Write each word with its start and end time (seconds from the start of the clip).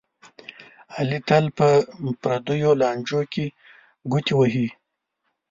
علي 0.95 1.19
تل 1.27 1.45
په 1.57 1.67
پردیو 2.21 2.71
لانجو 2.81 3.21
کې 3.33 3.45
ګوتې 4.11 4.33
وهي. 4.37 4.67